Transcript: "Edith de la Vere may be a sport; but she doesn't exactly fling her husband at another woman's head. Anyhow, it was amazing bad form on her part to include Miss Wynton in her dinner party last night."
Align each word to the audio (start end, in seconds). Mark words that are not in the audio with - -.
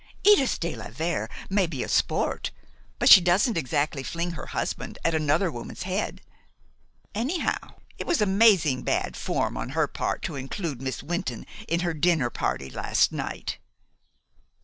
"Edith 0.23 0.59
de 0.59 0.75
la 0.75 0.89
Vere 0.89 1.29
may 1.47 1.67
be 1.67 1.83
a 1.83 1.87
sport; 1.87 2.49
but 2.97 3.07
she 3.07 3.21
doesn't 3.21 3.55
exactly 3.55 4.01
fling 4.01 4.31
her 4.31 4.47
husband 4.47 4.97
at 5.05 5.13
another 5.13 5.51
woman's 5.51 5.83
head. 5.83 6.23
Anyhow, 7.13 7.75
it 7.99 8.07
was 8.07 8.19
amazing 8.19 8.81
bad 8.81 9.15
form 9.15 9.55
on 9.55 9.69
her 9.77 9.85
part 9.85 10.23
to 10.23 10.35
include 10.35 10.81
Miss 10.81 11.03
Wynton 11.03 11.45
in 11.67 11.81
her 11.81 11.93
dinner 11.93 12.31
party 12.31 12.71
last 12.71 13.11
night." 13.11 13.59